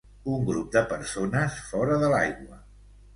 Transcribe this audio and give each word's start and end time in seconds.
un 0.35 0.45
grup 0.45 0.69
de 0.75 0.81
persones 0.93 1.57
fora 1.73 1.99
de 2.05 2.09
l'aigua. 2.15 2.59